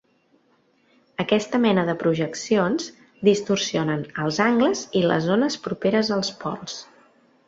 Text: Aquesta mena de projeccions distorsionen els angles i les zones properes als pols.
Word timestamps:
Aquesta 1.23 1.57
mena 1.65 1.83
de 1.89 1.93
projeccions 2.03 2.87
distorsionen 3.27 4.01
els 4.23 4.39
angles 4.47 4.81
i 5.01 5.05
les 5.13 5.29
zones 5.29 5.59
properes 5.69 6.11
als 6.17 6.33
pols. 6.45 6.79